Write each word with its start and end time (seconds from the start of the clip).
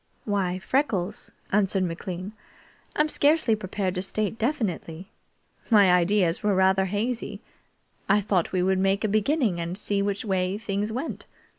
"Why, 0.25 0.57
Freckles," 0.57 1.31
answered 1.51 1.83
McLean, 1.83 2.33
"I'm 2.95 3.07
scarcely 3.07 3.55
prepared 3.55 3.93
to 3.93 4.01
state 4.01 4.39
definitely. 4.39 5.11
My 5.69 5.91
ideas 5.91 6.41
were 6.41 6.55
rather 6.55 6.85
hazy. 6.85 7.39
I 8.09 8.19
thought 8.19 8.51
we 8.51 8.63
would 8.63 8.79
make 8.79 9.03
a 9.03 9.07
beginning 9.07 9.59
and 9.59 9.77
see 9.77 10.01
which 10.01 10.25
way 10.25 10.57
things 10.57 10.91
went. 10.91 11.27